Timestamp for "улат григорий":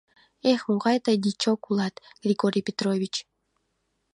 1.69-2.65